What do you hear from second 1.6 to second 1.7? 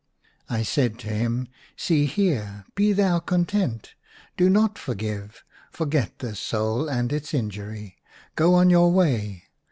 *